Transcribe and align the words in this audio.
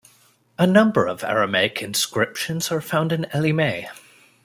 A 0.57 0.65
number 0.65 1.05
of 1.05 1.23
Aramaic 1.23 1.83
inscriptions 1.83 2.71
are 2.71 2.81
found 2.81 3.11
in 3.11 3.25
Elymais. 3.25 3.87